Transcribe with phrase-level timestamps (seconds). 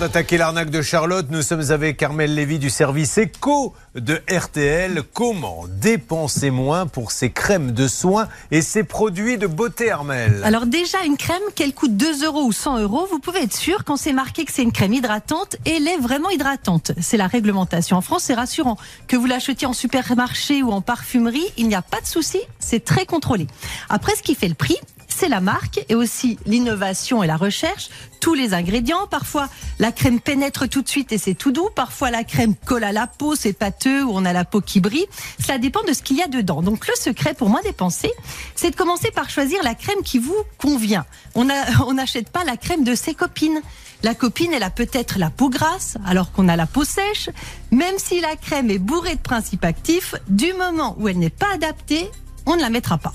[0.00, 5.02] d'attaquer l'arnaque de Charlotte, nous sommes avec Armel Lévy du service éco de RTL.
[5.12, 10.40] Comment dépenser moins pour ses crèmes de soins et ses produits de beauté, Armel?
[10.42, 13.84] Alors déjà, une crème, qu'elle coûte 2 euros ou 100 euros, vous pouvez être sûr
[13.84, 16.92] quand c'est marqué que c'est une crème hydratante, elle est vraiment hydratante.
[16.98, 18.78] C'est la réglementation en France, c'est rassurant.
[19.06, 22.82] Que vous l'achetiez en supermarché ou en parfumerie, il n'y a pas de souci, c'est
[22.82, 23.46] très contrôlé.
[23.90, 24.78] Après, ce qui fait le prix,
[25.10, 27.90] c'est la marque et aussi l'innovation et la recherche,
[28.20, 29.06] tous les ingrédients.
[29.08, 31.68] Parfois, la crème pénètre tout de suite et c'est tout doux.
[31.74, 34.80] Parfois, la crème colle à la peau, c'est pâteux ou on a la peau qui
[34.80, 35.06] brille.
[35.40, 36.62] Cela dépend de ce qu'il y a dedans.
[36.62, 38.10] Donc, le secret pour moi dépenser,
[38.54, 41.04] c'est de commencer par choisir la crème qui vous convient.
[41.34, 43.60] On n'achète pas la crème de ses copines.
[44.02, 47.28] La copine, elle a peut-être la peau grasse, alors qu'on a la peau sèche.
[47.70, 51.52] Même si la crème est bourrée de principes actifs, du moment où elle n'est pas
[51.52, 52.10] adaptée,
[52.46, 53.12] on ne la mettra pas.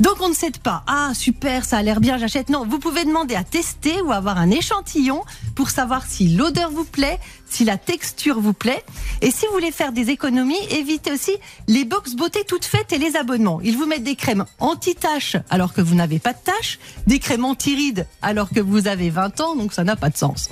[0.00, 0.82] Donc on ne cède pas.
[0.86, 2.48] Ah super, ça a l'air bien, j'achète.
[2.48, 5.22] Non, vous pouvez demander à tester ou avoir un échantillon
[5.54, 8.84] pour savoir si l'odeur vous plaît, si la texture vous plaît.
[9.22, 11.32] Et si vous voulez faire des économies, évitez aussi
[11.68, 13.60] les box beauté toutes faites et les abonnements.
[13.62, 17.44] Ils vous mettent des crèmes anti-taches alors que vous n'avez pas de taches, des crèmes
[17.44, 20.48] anti-rides alors que vous avez 20 ans, donc ça n'a pas de sens.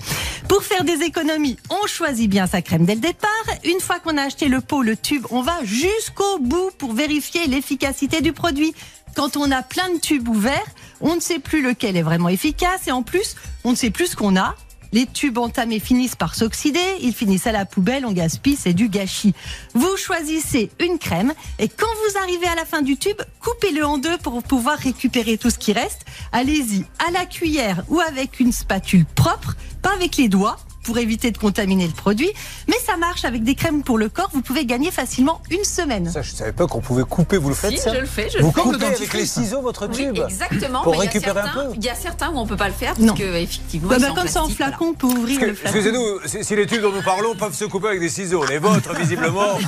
[0.49, 3.31] Pour faire des économies, on choisit bien sa crème dès le départ.
[3.65, 7.47] Une fois qu'on a acheté le pot, le tube, on va jusqu'au bout pour vérifier
[7.47, 8.75] l'efficacité du produit.
[9.15, 10.67] Quand on a plein de tubes ouverts,
[11.01, 14.09] on ne sait plus lequel est vraiment efficace et en plus, on ne sait plus
[14.09, 14.55] ce qu'on a.
[14.93, 18.91] Les tubes entamés finissent par s'oxyder, ils finissent à la poubelle, on gaspille, c'est du
[18.91, 19.33] gâchis.
[19.73, 23.97] Vous choisissez une crème et quand vous arrivez à la fin du tube, coupez-le en
[23.97, 26.05] deux pour pouvoir récupérer tout ce qui reste.
[26.31, 31.31] Allez-y à la cuillère ou avec une spatule propre, pas avec les doigts pour éviter
[31.31, 32.31] de contaminer le produit.
[32.69, 34.31] Mais ça marche avec des crèmes pour le corps.
[34.33, 36.11] Vous pouvez gagner facilement une semaine.
[36.11, 37.37] Ça, je savais pas qu'on pouvez couper.
[37.39, 38.29] Vous le faites si, ça je le fais.
[38.31, 38.61] Je vous le fais.
[38.61, 40.83] coupez avec les ciseaux votre tube Oui, exactement.
[40.83, 42.95] Pour mais récupérer un peu Il y a certains où on peut pas le faire
[42.95, 43.15] parce Non.
[43.15, 43.89] que effectivement.
[43.89, 44.91] Bah, bah, en c'est flacon, voilà.
[44.91, 45.77] on peut ouvrir le flacon.
[45.77, 48.95] Excusez-nous, si les tubes dont nous parlons peuvent se couper avec des ciseaux, les vôtres,
[48.95, 49.59] visiblement,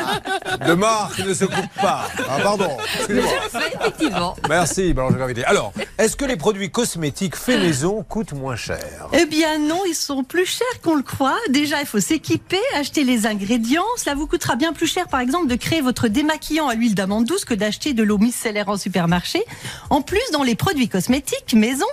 [0.66, 2.06] de marque ne se coupent pas.
[2.28, 2.76] Ah, pardon.
[2.98, 3.30] Excusez-moi.
[3.52, 4.36] Je le fais, effectivement.
[4.48, 5.44] Merci, Blanche Gravité.
[5.44, 9.08] Alors, est-ce que les produits cosmétiques faits maison coûtent moins cher?
[9.12, 11.36] Eh bien non, ils sont plus chers qu'on le croit.
[11.50, 13.84] Déjà, il faut s'équiper, acheter les ingrédients.
[13.96, 17.24] Cela vous coûtera bien plus cher, par exemple, de créer votre démaquillant à l'huile d'amande
[17.24, 19.42] douce que d'acheter de l'eau micellaire en supermarché.
[19.90, 21.86] En plus, dans les produits cosmétiques maison,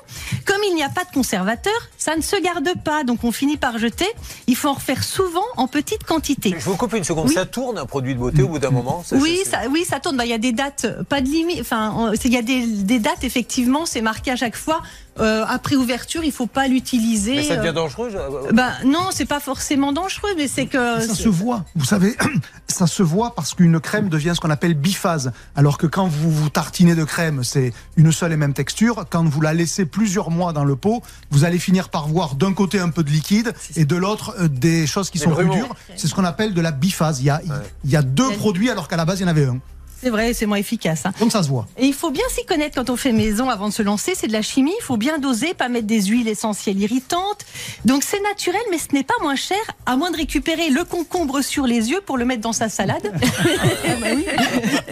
[0.45, 3.57] comme il n'y a pas de conservateur, ça ne se garde pas, donc on finit
[3.57, 4.07] par jeter.
[4.47, 6.53] Il faut en refaire souvent en petite quantité.
[6.57, 7.28] Je vous coupe une seconde.
[7.28, 7.33] Oui.
[7.33, 9.99] Ça tourne un produit de beauté au bout d'un moment ça, Oui, ça, oui, ça
[9.99, 10.17] tourne.
[10.17, 11.61] Bah, Il y a des dates, euh, pas de limite.
[11.61, 13.85] Enfin, il y a des, des dates effectivement.
[13.85, 14.81] C'est marqué à chaque fois.
[15.19, 17.35] Euh, après ouverture, il faut pas l'utiliser.
[17.35, 18.09] Mais ça devient euh, dangereux
[18.53, 21.01] bah, non, c'est pas forcément dangereux, mais c'est que.
[21.01, 22.16] Ça se voit, vous savez,
[22.67, 25.31] ça se voit parce qu'une crème devient ce qu'on appelle biphase.
[25.56, 29.06] Alors que quand vous vous tartinez de crème, c'est une seule et même texture.
[29.09, 32.53] Quand vous la laissez plusieurs mois dans le pot, vous allez finir par voir d'un
[32.53, 35.75] côté un peu de liquide et de l'autre euh, des choses qui sont plus dures.
[35.95, 37.22] C'est ce qu'on appelle de la biphase.
[37.22, 37.41] Il y a,
[37.84, 39.59] il y a deux produits alors qu'à la base il y en avait un.
[40.01, 41.06] C'est vrai, c'est moins efficace.
[41.06, 41.13] hein.
[41.19, 41.67] Donc ça se voit.
[41.78, 44.13] Et il faut bien s'y connaître quand on fait maison avant de se lancer.
[44.16, 44.73] C'est de la chimie.
[44.79, 47.45] Il faut bien doser, pas mettre des huiles essentielles irritantes.
[47.85, 51.41] Donc c'est naturel, mais ce n'est pas moins cher, à moins de récupérer le concombre
[51.41, 53.11] sur les yeux pour le mettre dans sa salade.
[53.13, 54.25] Bah oui.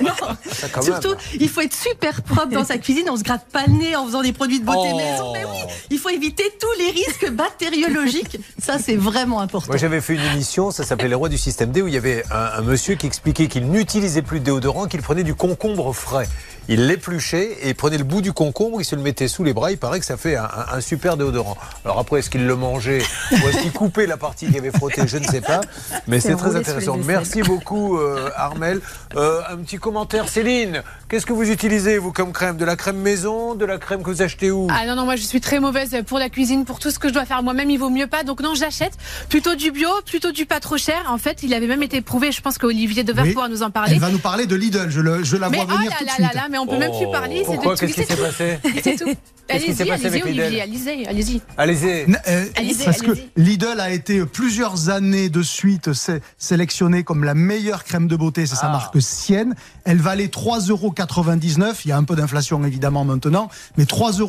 [0.01, 0.81] Non.
[0.81, 3.09] Surtout, il faut être super propre dans sa cuisine.
[3.09, 4.97] On se gratte pas le nez en faisant des produits de beauté Oh.
[4.97, 5.33] maison.
[5.33, 8.37] Mais oui, il faut éviter tous les risques bactériologiques.
[8.61, 9.67] Ça, c'est vraiment important.
[9.67, 11.97] Moi, j'avais fait une émission, ça s'appelait Les Rois du Système D, où il y
[11.97, 15.93] avait un, un monsieur qui expliquait qu'il n'utilisait plus de déodorant, qu'il prenait du concombre
[15.93, 16.27] frais.
[16.71, 19.53] Il l'épluchait et il prenait le bout du concombre, il se le mettait sous les
[19.53, 19.71] bras.
[19.71, 21.57] Il paraît que ça fait un, un- un super déodorant.
[21.83, 25.07] Alors après, est-ce qu'il le mangeait ou est-ce qu'il coupait la partie qu'il avait frottée
[25.07, 25.61] Je ne sais pas.
[26.07, 26.95] Mais c'est très intéressant.
[26.97, 28.81] Merci beaucoup, euh, Armel.
[29.15, 30.83] Euh, un petit commentaire, Céline.
[31.09, 32.55] Qu'est-ce que vous utilisez, vous, comme crème?
[32.57, 34.67] De la crème maison De la crème que vous achetez où?
[34.69, 37.07] Ah non, non, moi je suis très mauvaise pour la cuisine, pour tout ce que
[37.09, 38.21] je dois faire moi-même, il vaut mieux pas.
[38.23, 38.93] Donc non, j'achète
[39.27, 41.01] plutôt du bio, plutôt du pas trop cher.
[41.09, 43.29] En fait, il avait même été prouvé, je pense qu'Olivier devait Oui.
[43.29, 43.93] pouvoir nous en parler.
[43.93, 44.89] Elle va nous parler de Lidl.
[44.91, 46.25] Je, le- je la Mais vois oh venir là tout de là suite.
[46.35, 47.43] là là, mais on peut même plus parler.
[47.47, 47.53] Oh.
[47.53, 47.75] Pourquoi?
[47.75, 48.59] de Qu'est-ce qui s'est passé?
[48.83, 49.09] C'est tout.
[49.51, 51.41] Allez-y, allez-y, Olivier, allez-y, allez-y.
[51.57, 51.89] Allez-y.
[52.01, 53.11] N- euh, Allez-y, parce que.
[53.35, 58.45] Lidl a été plusieurs années de suite sé- sélectionnée comme la meilleure crème de beauté,
[58.45, 58.71] c'est sa Ah.
[58.73, 59.55] marque Sienne.
[59.85, 61.73] Elle valait 3,99 euros.
[61.85, 64.19] Il y a un peu d'inflation évidemment maintenant, mais 3,99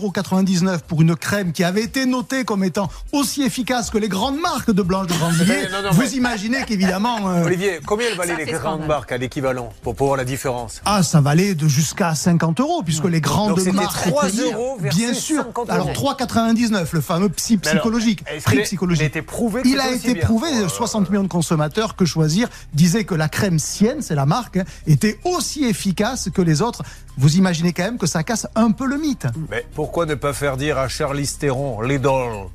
[0.72, 4.40] euros pour une crème qui avait été notée comme étant aussi efficace que les grandes
[4.40, 5.68] marques de Blanche de Grandvilliers.
[5.70, 7.28] Non, non, Vous mais- imaginez qu'évidemment.
[7.28, 10.80] euh, Olivier, combien elle valait Ça les grandes marques à l'équivalent pour pouvoir la différence?
[10.86, 14.08] Ah, ça valait de jusqu'à 50 euros, puisque les grandes Donc marques.
[14.08, 15.42] 3 étaient- euros versus Bien sûr.
[15.44, 15.74] 50 euros.
[15.74, 18.24] Alors 3,99, le fameux psy alors, psychologique.
[18.44, 19.00] prix psychologique.
[19.00, 20.68] il a été prouvé que Il a été prouvé, Oh là là.
[20.68, 24.64] 60 millions de consommateurs que choisir disaient que la crème Sienne, c'est la marque, hein,
[24.86, 26.82] était aussi efficace que les autres.
[27.18, 29.26] Vous imaginez quand même que ça casse un peu le mythe.
[29.50, 32.08] Mais pourquoi ne pas faire dire à Charlize Theron, Lidl,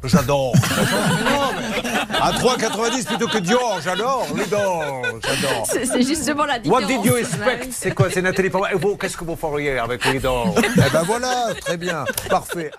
[0.04, 0.54] j'adore
[1.26, 1.75] Non, mais
[2.22, 4.56] À 3,90 plutôt que Dior, j'adore, Lidl,
[5.24, 5.64] j'adore.
[5.66, 6.84] C'est c'est justement la différence.
[6.84, 7.68] What did you expect?
[7.72, 10.28] C'est quoi C'est Nathalie vous, qu'est-ce que vous feriez avec Lidl
[10.58, 12.72] Eh ben voilà, très bien, parfait.